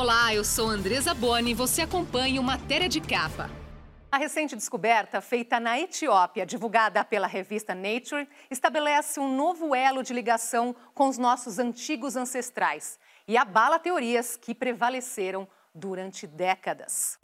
[0.00, 3.50] Olá, eu sou Andresa Boni e você acompanha o Matéria de Capa.
[4.12, 10.14] A recente descoberta, feita na Etiópia, divulgada pela revista Nature, estabelece um novo elo de
[10.14, 17.18] ligação com os nossos antigos ancestrais e abala teorias que prevaleceram durante décadas.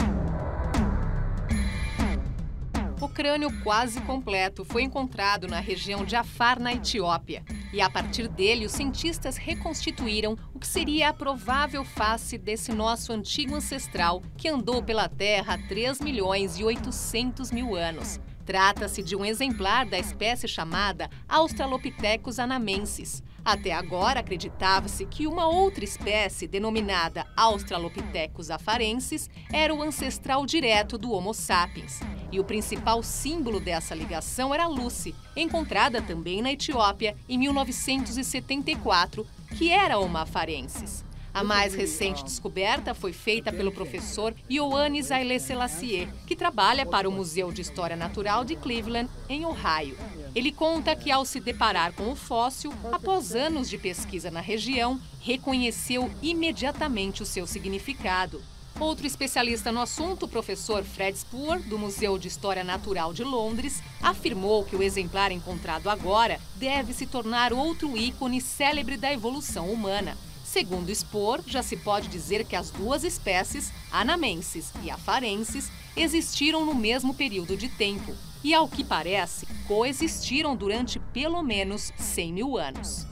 [3.05, 7.45] O crânio quase completo foi encontrado na região de Afar, na Etiópia.
[7.71, 13.13] E a partir dele, os cientistas reconstituíram o que seria a provável face desse nosso
[13.13, 18.19] antigo ancestral que andou pela Terra há 3 milhões e 800 mil anos.
[18.47, 23.23] Trata-se de um exemplar da espécie chamada Australopithecus anamensis.
[23.45, 31.13] Até agora acreditava-se que uma outra espécie, denominada Australopithecus afarensis, era o ancestral direto do
[31.13, 32.01] Homo sapiens.
[32.35, 39.25] E o principal símbolo dessa ligação era a Lucy, encontrada também na Etiópia em 1974,
[39.57, 41.05] que era uma afarensis.
[41.33, 47.13] A mais recente descoberta foi feita pelo professor Ioannis Aile Selassie, que trabalha para o
[47.13, 49.97] Museu de História Natural de Cleveland, em Ohio.
[50.35, 55.01] Ele conta que, ao se deparar com o fóssil, após anos de pesquisa na região,
[55.21, 58.43] reconheceu imediatamente o seu significado.
[58.81, 63.81] Outro especialista no assunto, o professor Fred Spoor, do Museu de História Natural de Londres,
[64.03, 70.19] afirmou que o exemplar encontrado agora deve se tornar outro ícone célebre da evolução humana.
[70.45, 76.75] Segundo expor, já se pode dizer que as duas espécies, anamenses e afarenses, existiram no
[76.75, 78.13] mesmo período de tempo
[78.43, 83.07] e, ao que parece, coexistiram durante pelo menos 100 mil anos.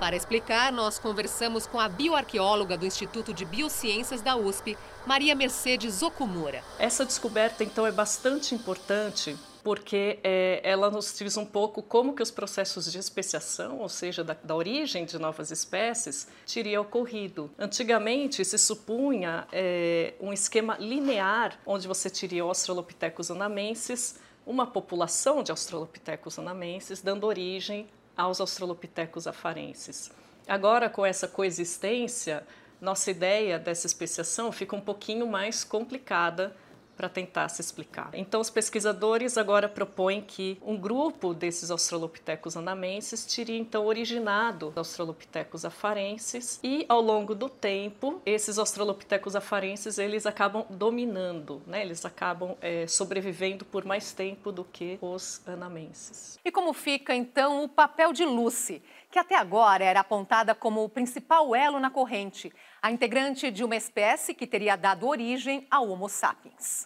[0.00, 4.74] Para explicar, nós conversamos com a bioarqueóloga do Instituto de Biociências da USP,
[5.06, 6.64] Maria Mercedes Okumura.
[6.78, 12.22] Essa descoberta, então, é bastante importante porque é, ela nos diz um pouco como que
[12.22, 17.50] os processos de especiação, ou seja, da, da origem de novas espécies, teria ocorrido.
[17.58, 25.50] Antigamente se supunha é, um esquema linear, onde você teria Australopithecus anamensis, uma população de
[25.50, 27.86] Australopithecus anamensis, dando origem
[28.20, 30.10] aos Australopithecus afarenses.
[30.46, 32.46] Agora, com essa coexistência,
[32.80, 36.56] nossa ideia dessa especiação fica um pouquinho mais complicada
[37.00, 38.10] para tentar se explicar.
[38.12, 45.64] Então, os pesquisadores agora propõem que um grupo desses Australopithecus anamenses teria então originado Australopithecus
[45.64, 51.80] afarenses e, ao longo do tempo, esses Australopithecus afarenses eles acabam dominando, né?
[51.80, 56.38] Eles acabam é, sobrevivendo por mais tempo do que os anamenses.
[56.44, 58.82] E como fica então o papel de Lucy?
[59.10, 62.52] que até agora era apontada como o principal elo na corrente,
[62.82, 66.84] a integrante de uma espécie que teria dado origem ao Homo sapiens.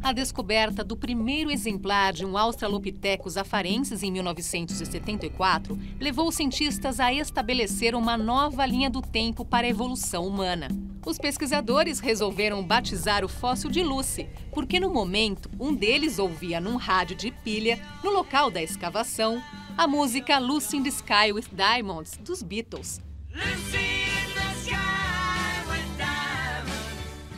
[0.00, 7.12] A descoberta do primeiro exemplar de um Australopithecus afarensis em 1974 levou os cientistas a
[7.12, 10.68] estabelecer uma nova linha do tempo para a evolução humana.
[11.04, 16.76] Os pesquisadores resolveram batizar o fóssil de Lucy, porque no momento um deles ouvia num
[16.76, 19.42] rádio de pilha, no local da escavação,
[19.82, 23.00] a música Lucy in the Sky with Diamonds dos Beatles.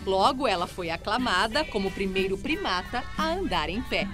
[0.05, 4.07] Logo, ela foi aclamada como o primeiro primata a andar em pé.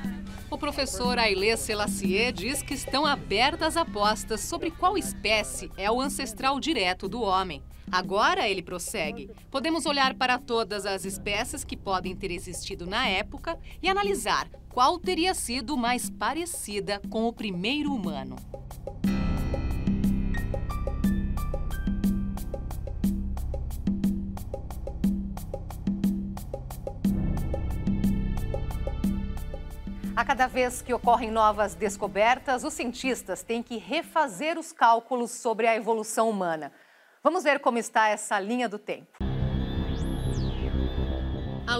[0.48, 6.60] O professor Ailê Selassie diz que estão abertas apostas sobre qual espécie é o ancestral
[6.60, 7.60] direto do homem.
[7.90, 13.58] Agora, ele prossegue, podemos olhar para todas as espécies que podem ter existido na época
[13.82, 18.36] e analisar qual teria sido mais parecida com o primeiro humano.
[30.14, 35.66] A cada vez que ocorrem novas descobertas, os cientistas têm que refazer os cálculos sobre
[35.66, 36.70] a evolução humana.
[37.22, 39.29] Vamos ver como está essa linha do tempo.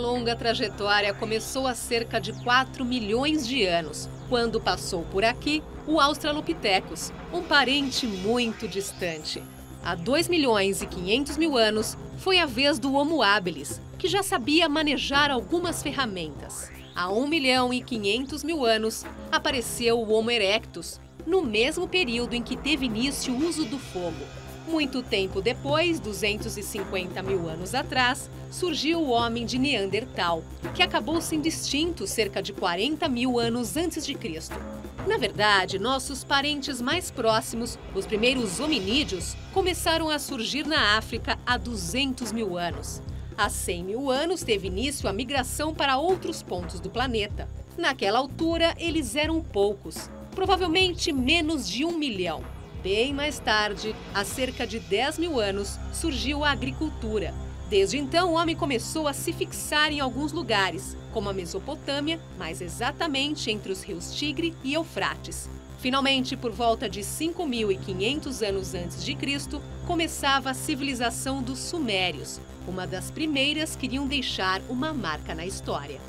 [0.01, 6.01] Longa trajetória começou há cerca de 4 milhões de anos, quando passou por aqui o
[6.01, 9.43] Australopithecus, um parente muito distante.
[9.85, 14.23] Há 2 milhões e 500 mil anos foi a vez do Homo habilis, que já
[14.23, 16.71] sabia manejar algumas ferramentas.
[16.95, 22.43] Há 1 milhão e 500 mil anos, apareceu o Homo erectus, no mesmo período em
[22.43, 24.25] que teve início o uso do fogo.
[24.71, 30.45] Muito tempo depois, 250 mil anos atrás, surgiu o homem de Neandertal,
[30.77, 34.55] que acabou sendo extinto cerca de 40 mil anos antes de Cristo.
[35.09, 41.57] Na verdade, nossos parentes mais próximos, os primeiros hominídeos, começaram a surgir na África há
[41.57, 43.03] 200 mil anos.
[43.37, 47.49] Há 100 mil anos teve início a migração para outros pontos do planeta.
[47.77, 52.60] Naquela altura, eles eram poucos, provavelmente menos de um milhão.
[52.83, 57.35] Bem mais tarde, há cerca de 10 mil anos, surgiu a agricultura.
[57.69, 62.63] Desde então, o homem começou a se fixar em alguns lugares, como a Mesopotâmia, mais
[62.63, 65.51] exatamente entre os rios Tigre e Eufrates.
[65.79, 72.87] Finalmente, por volta de 5.500 anos antes de Cristo, começava a civilização dos Sumérios, uma
[72.87, 76.01] das primeiras que iriam deixar uma marca na história.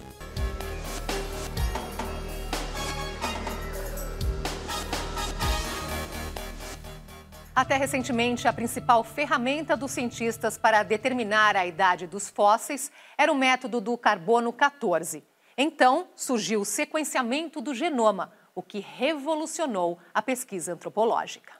[7.54, 13.36] Até recentemente, a principal ferramenta dos cientistas para determinar a idade dos fósseis era o
[13.36, 15.22] método do carbono 14.
[15.58, 21.52] Então, surgiu o sequenciamento do genoma, o que revolucionou a pesquisa antropológica.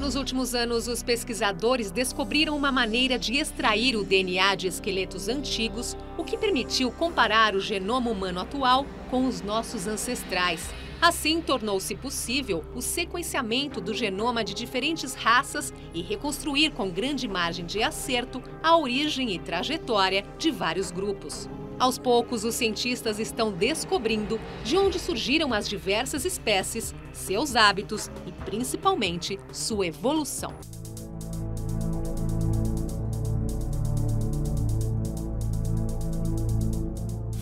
[0.00, 5.94] Nos últimos anos, os pesquisadores descobriram uma maneira de extrair o DNA de esqueletos antigos,
[6.16, 10.70] o que permitiu comparar o genoma humano atual com os nossos ancestrais.
[11.00, 17.66] Assim, tornou-se possível o sequenciamento do genoma de diferentes raças e reconstruir com grande margem
[17.66, 21.48] de acerto a origem e trajetória de vários grupos.
[21.78, 28.32] Aos poucos, os cientistas estão descobrindo de onde surgiram as diversas espécies, seus hábitos e,
[28.44, 30.54] principalmente, sua evolução.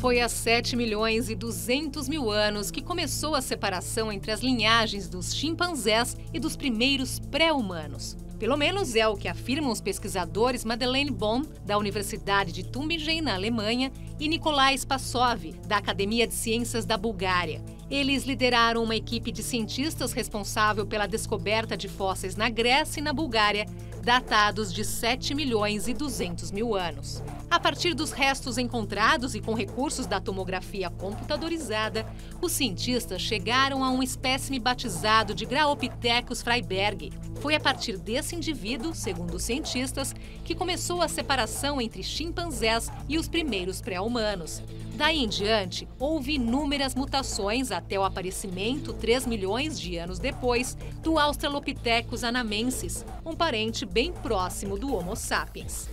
[0.03, 5.09] Foi há 7 milhões e 200 mil anos que começou a separação entre as linhagens
[5.09, 8.17] dos chimpanzés e dos primeiros pré-humanos.
[8.37, 13.35] Pelo menos é o que afirmam os pesquisadores Madeleine Bohm, da Universidade de Tübingen, na
[13.35, 17.63] Alemanha, e Nikolai Spassov, da Academia de Ciências da Bulgária.
[17.89, 23.13] Eles lideraram uma equipe de cientistas responsável pela descoberta de fósseis na Grécia e na
[23.13, 23.67] Bulgária,
[24.03, 27.23] datados de 7 milhões e 200 mil anos.
[27.53, 32.07] A partir dos restos encontrados e com recursos da tomografia computadorizada,
[32.41, 37.13] os cientistas chegaram a um espécime batizado de Graopithecus freiberg.
[37.43, 43.19] Foi a partir desse indivíduo, segundo os cientistas, que começou a separação entre chimpanzés e
[43.19, 44.63] os primeiros pré-humanos.
[44.95, 51.19] Daí em diante, houve inúmeras mutações até o aparecimento, 3 milhões de anos depois, do
[51.19, 55.87] Australopithecus anamensis, um parente bem próximo do Homo sapiens.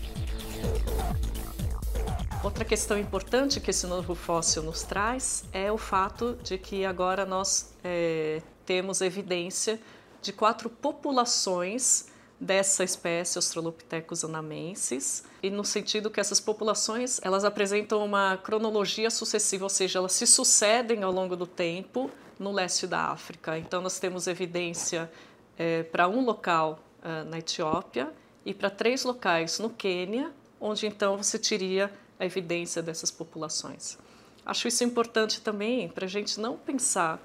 [2.41, 7.25] Outra questão importante que esse novo fóssil nos traz é o fato de que agora
[7.25, 9.77] nós é, temos evidência
[10.21, 12.07] de quatro populações
[12.39, 19.65] dessa espécie Australopithecus anamensis e no sentido que essas populações elas apresentam uma cronologia sucessiva,
[19.65, 22.09] ou seja, elas se sucedem ao longo do tempo
[22.39, 23.57] no leste da África.
[23.57, 25.12] Então nós temos evidência
[25.57, 28.13] é, para um local uh, na Etiópia
[28.45, 33.98] e para três locais no Quênia, onde então você teria a evidência dessas populações.
[34.45, 37.18] Acho isso importante também para a gente não pensar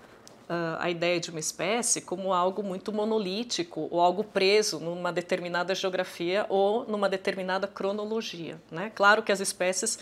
[0.48, 5.74] uh, a ideia de uma espécie como algo muito monolítico ou algo preso numa determinada
[5.74, 8.60] geografia ou numa determinada cronologia.
[8.70, 8.92] Né?
[8.94, 9.98] Claro que as espécies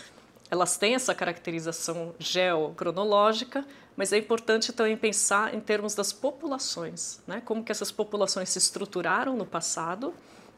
[0.51, 7.41] elas têm essa caracterização geocronológica, mas é importante também pensar em termos das populações, né?
[7.43, 10.13] como que essas populações se estruturaram no passado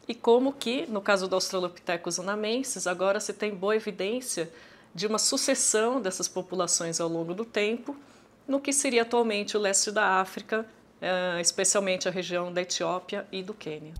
[0.07, 4.51] e como que, no caso do Australopithecus anamensis, agora se tem boa evidência
[4.93, 7.95] de uma sucessão dessas populações ao longo do tempo,
[8.47, 10.65] no que seria atualmente o leste da África,
[11.01, 13.93] eh, especialmente a região da Etiópia e do Quênia.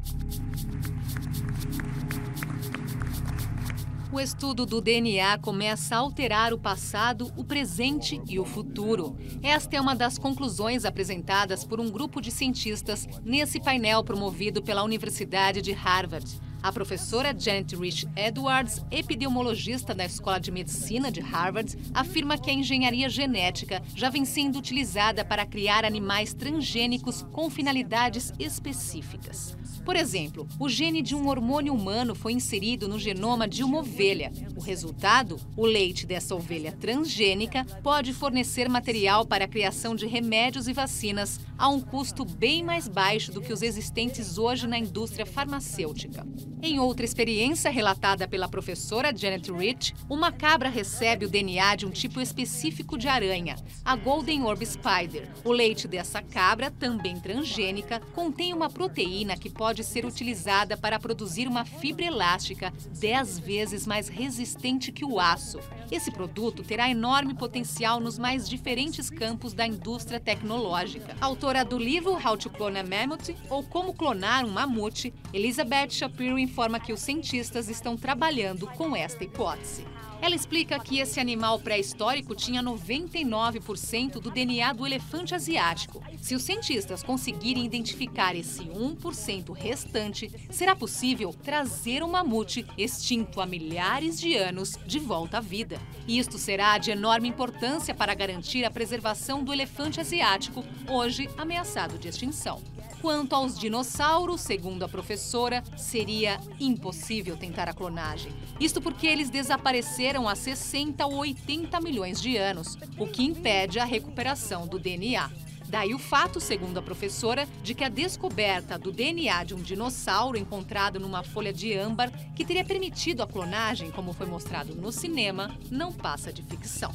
[4.16, 9.18] O estudo do DNA começa a alterar o passado, o presente e o futuro.
[9.44, 14.84] Esta é uma das conclusões apresentadas por um grupo de cientistas nesse painel promovido pela
[14.84, 16.40] Universidade de Harvard.
[16.66, 22.54] A professora Janet Rich Edwards, epidemiologista da Escola de Medicina de Harvard, afirma que a
[22.54, 29.56] engenharia genética já vem sendo utilizada para criar animais transgênicos com finalidades específicas.
[29.86, 34.32] Por exemplo, o gene de um hormônio humano foi inserido no genoma de uma ovelha.
[34.58, 40.68] O resultado, o leite dessa ovelha transgênica, pode fornecer material para a criação de remédios
[40.68, 45.28] e vacinas a um custo bem mais baixo do que os existentes hoje na indústria
[45.28, 46.26] farmacêutica.
[46.62, 51.92] Em outra experiência relatada pela professora Janet Rich, uma cabra recebe o DNA de um
[51.92, 55.30] tipo específico de aranha, a Golden Orb Spider.
[55.44, 61.48] O leite dessa cabra, também transgênica, contém uma proteína que pode ser utilizada para produzir
[61.48, 65.60] uma fibra elástica 10 vezes mais resistente que o aço.
[65.92, 71.16] Esse produto terá enorme potencial nos mais diferentes campos da indústria tecnológica.
[71.22, 76.35] Autora do livro How to Clone a Mammoth ou Como Clonar um Mamute, Elizabeth Shapiro
[76.40, 79.86] informa que os cientistas estão trabalhando com esta hipótese.
[80.22, 86.02] Ela explica que esse animal pré-histórico tinha 99% do DNA do elefante asiático.
[86.20, 93.46] Se os cientistas conseguirem identificar esse 1% restante, será possível trazer o mamute extinto há
[93.46, 95.80] milhares de anos de volta à vida.
[96.08, 102.00] E isto será de enorme importância para garantir a preservação do elefante asiático, hoje ameaçado
[102.00, 102.62] de extinção.
[103.06, 108.34] Quanto aos dinossauros, segundo a professora, seria impossível tentar a clonagem.
[108.60, 113.86] Isto porque eles desapareceram há 60 ou 80 milhões de anos, o que impede a
[113.86, 115.30] recuperação do DNA.
[115.68, 120.36] Daí o fato, segundo a professora, de que a descoberta do DNA de um dinossauro
[120.36, 125.56] encontrado numa folha de âmbar, que teria permitido a clonagem, como foi mostrado no cinema,
[125.70, 126.92] não passa de ficção.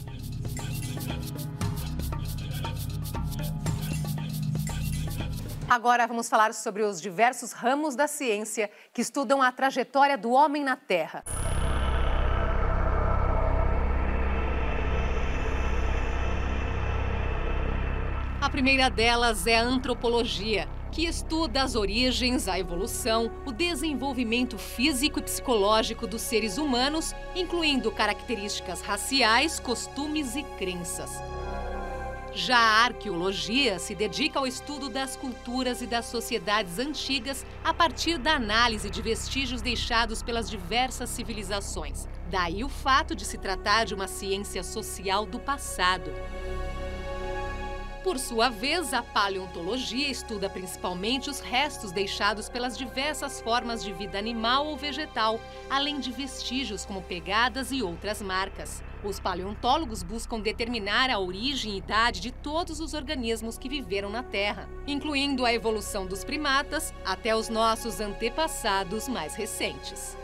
[5.70, 10.64] Agora vamos falar sobre os diversos ramos da ciência que estudam a trajetória do homem
[10.64, 11.22] na Terra.
[18.40, 25.20] A primeira delas é a antropologia, que estuda as origens, a evolução, o desenvolvimento físico
[25.20, 31.12] e psicológico dos seres humanos, incluindo características raciais, costumes e crenças.
[32.32, 38.18] Já a arqueologia se dedica ao estudo das culturas e das sociedades antigas a partir
[38.18, 42.06] da análise de vestígios deixados pelas diversas civilizações.
[42.30, 46.12] Daí o fato de se tratar de uma ciência social do passado.
[48.02, 54.18] Por sua vez, a paleontologia estuda principalmente os restos deixados pelas diversas formas de vida
[54.18, 55.38] animal ou vegetal,
[55.68, 58.82] além de vestígios como pegadas e outras marcas.
[59.04, 64.22] Os paleontólogos buscam determinar a origem e idade de todos os organismos que viveram na
[64.22, 70.16] Terra, incluindo a evolução dos primatas até os nossos antepassados mais recentes.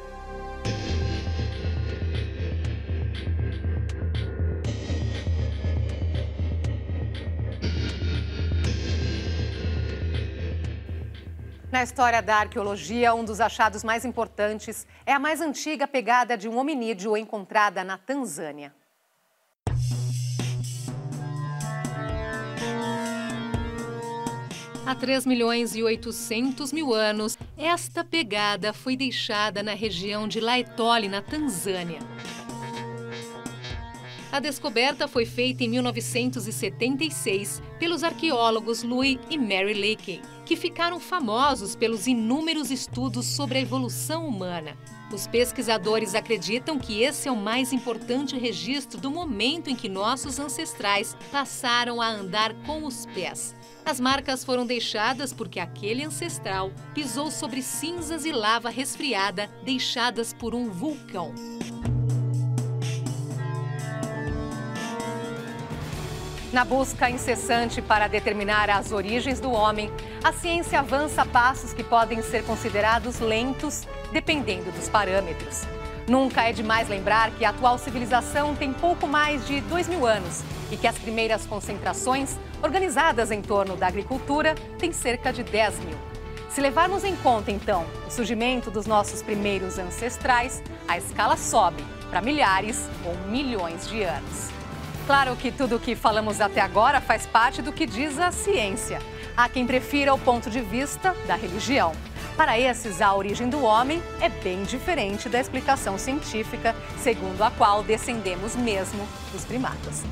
[11.76, 16.48] Na história da arqueologia, um dos achados mais importantes é a mais antiga pegada de
[16.48, 18.74] um hominídeo encontrada na Tanzânia.
[24.86, 31.08] Há 3 milhões e 800 mil anos, esta pegada foi deixada na região de Laetoli,
[31.08, 31.98] na Tanzânia.
[34.32, 41.74] A descoberta foi feita em 1976 pelos arqueólogos Louis e Mary Leakey, que ficaram famosos
[41.74, 44.78] pelos inúmeros estudos sobre a evolução humana.
[45.12, 50.38] Os pesquisadores acreditam que esse é o mais importante registro do momento em que nossos
[50.38, 53.54] ancestrais passaram a andar com os pés.
[53.84, 60.54] As marcas foram deixadas porque aquele ancestral pisou sobre cinzas e lava resfriada deixadas por
[60.54, 61.34] um vulcão.
[66.56, 69.90] Na busca incessante para determinar as origens do homem,
[70.24, 75.64] a ciência avança passos que podem ser considerados lentos, dependendo dos parâmetros.
[76.08, 80.42] Nunca é demais lembrar que a atual civilização tem pouco mais de dois mil anos
[80.72, 85.98] e que as primeiras concentrações, organizadas em torno da agricultura, têm cerca de 10 mil.
[86.48, 92.22] Se levarmos em conta, então, o surgimento dos nossos primeiros ancestrais, a escala sobe para
[92.22, 94.55] milhares ou milhões de anos.
[95.06, 98.98] Claro que tudo o que falamos até agora faz parte do que diz a ciência.
[99.36, 101.92] Há quem prefira o ponto de vista da religião.
[102.36, 107.84] Para esses, a origem do homem é bem diferente da explicação científica, segundo a qual
[107.84, 110.02] descendemos mesmo dos primatas.